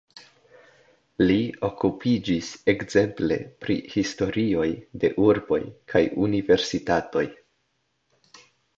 [1.31, 1.35] Li
[1.69, 4.67] okupiĝis ekzemple pri historioj
[5.05, 5.63] de urboj
[5.95, 7.29] kaj universitatoj.